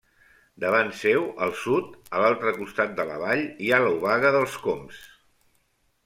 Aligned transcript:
Davant 0.61 0.87
seu, 0.99 1.25
al 1.47 1.51
sud, 1.63 1.91
a 2.19 2.23
l'altre 2.23 2.53
costat 2.55 2.95
de 2.99 3.05
la 3.09 3.17
vall 3.25 3.43
hi 3.65 3.69
ha 3.69 3.79
l'Obaga 3.83 4.31
dels 4.37 4.57
Cóms. 4.65 5.03